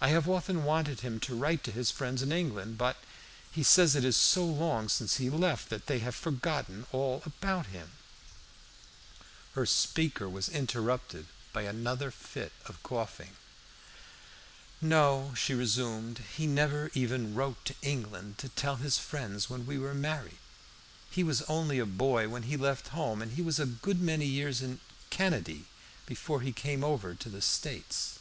I 0.00 0.08
have 0.08 0.26
often 0.26 0.64
wanted 0.64 1.00
him 1.00 1.20
to 1.20 1.34
write 1.36 1.62
to 1.64 1.70
his 1.70 1.90
friends 1.90 2.22
in 2.22 2.32
England, 2.32 2.78
but 2.78 2.96
he 3.52 3.62
says 3.62 3.94
it 3.94 4.02
is 4.02 4.16
so 4.16 4.42
long 4.42 4.88
since 4.88 5.18
he 5.18 5.28
left 5.28 5.68
that 5.68 5.88
they 5.88 5.98
have 5.98 6.14
forgotten 6.14 6.86
all 6.90 7.22
about 7.26 7.66
him." 7.66 7.90
Here 9.52 9.64
the 9.64 9.66
speaker 9.66 10.26
was 10.26 10.48
interrupted 10.48 11.26
by 11.52 11.64
another 11.64 12.10
fit 12.10 12.52
of 12.64 12.82
coughing. 12.82 13.36
"No," 14.80 15.34
she 15.36 15.52
resumed, 15.52 16.24
"he 16.34 16.46
never 16.46 16.90
even 16.94 17.34
wrote 17.34 17.62
to 17.66 17.74
England 17.82 18.38
to 18.38 18.48
tell 18.48 18.76
his 18.76 18.96
friends 18.96 19.50
when 19.50 19.66
we 19.66 19.76
were 19.78 19.92
married. 19.92 20.38
He 21.10 21.22
was 21.22 21.42
only 21.42 21.78
a 21.78 21.84
boy 21.84 22.26
when 22.30 22.44
he 22.44 22.56
left 22.56 22.88
home, 22.88 23.20
and 23.20 23.32
he 23.32 23.42
was 23.42 23.58
a 23.58 23.66
good 23.66 24.00
many 24.00 24.24
years 24.24 24.62
in 24.62 24.80
Canady 25.10 25.64
before 26.06 26.40
he 26.40 26.52
came 26.52 26.82
over 26.82 27.14
to 27.14 27.28
the 27.28 27.42
States." 27.42 28.18